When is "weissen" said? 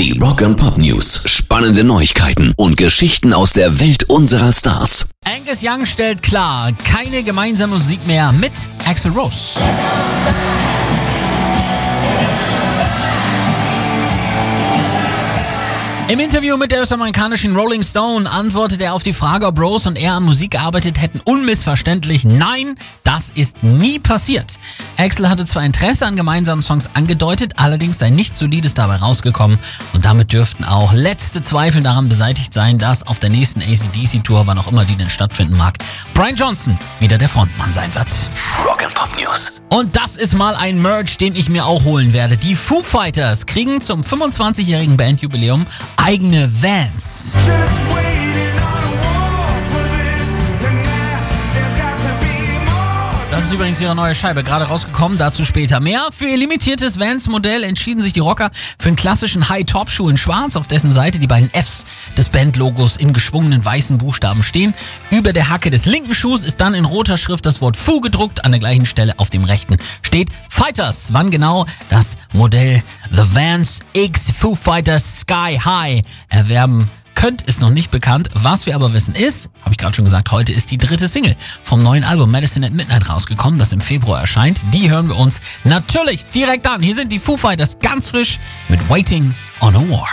63.64-63.98